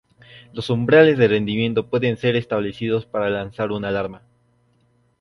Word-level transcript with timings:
Los 0.51 0.71
umbrales 0.71 1.19
de 1.19 1.27
rendimiento 1.27 1.85
pueden 1.85 2.17
ser 2.17 2.35
establecidos 2.35 3.05
para 3.05 3.29
lanzar 3.29 3.71
una 3.71 3.89
alarma. 3.89 4.23